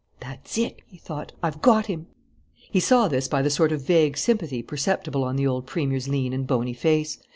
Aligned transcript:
"That's 0.19 0.57
it," 0.57 0.81
he 0.87 0.97
thought. 0.97 1.31
"I've 1.43 1.61
got 1.61 1.85
him." 1.85 2.07
He 2.55 2.79
saw 2.79 3.07
this 3.07 3.27
by 3.27 3.43
the 3.43 3.51
sort 3.51 3.71
of 3.71 3.85
vague 3.85 4.17
sympathy 4.17 4.63
perceptible 4.63 5.23
on 5.23 5.35
the 5.35 5.45
old 5.45 5.67
Premier's 5.67 6.07
lean 6.07 6.33
and 6.33 6.47
bony 6.47 6.73
face. 6.73 7.19